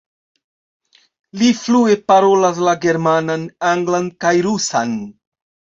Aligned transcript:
Li 1.41 1.51
flue 1.59 1.99
parolas 2.13 2.65
la 2.69 2.75
germanan, 2.87 3.47
anglan 3.75 4.13
kaj 4.25 4.35
rusan. 4.49 5.03